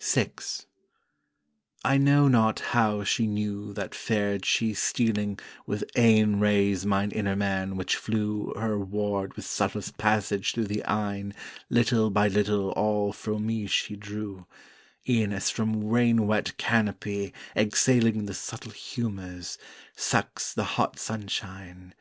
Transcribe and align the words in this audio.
VI 0.00 0.30
I 1.84 1.98
know 1.98 2.28
not 2.28 2.60
how 2.60 3.02
she 3.02 3.26
knew 3.26 3.72
that 3.72 3.92
fared 3.92 4.44
she 4.44 4.72
stealing 4.72 5.40
With 5.66 5.82
Eyën 5.96 6.40
rays 6.40 6.86
mine 6.86 7.10
inner 7.10 7.34
man 7.34 7.74
which 7.74 7.96
flew 7.96 8.54
Her 8.56 8.78
ward 8.78 9.34
with 9.34 9.46
subtlest 9.46 9.98
passage 9.98 10.52
through 10.52 10.68
the 10.68 10.84
eyne 10.88 11.34
Little 11.68 12.08
by 12.08 12.28
little 12.28 12.70
all 12.70 13.12
fro' 13.12 13.40
me 13.40 13.66
she 13.66 13.96
drew, 13.96 14.46
E'en 15.08 15.32
as 15.32 15.50
from 15.50 15.82
rain 15.88 16.28
wet 16.28 16.56
canopy, 16.56 17.34
exhaling 17.56 18.26
The 18.26 18.34
subtle 18.34 18.70
humours, 18.70 19.58
sucks 19.96 20.54
the 20.54 20.62
hot 20.78 21.00
sunshine. 21.00 21.94